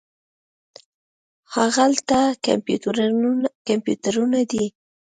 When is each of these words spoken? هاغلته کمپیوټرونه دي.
هاغلته 1.53 2.19
کمپیوټرونه 3.67 4.39
دي. 4.51 4.65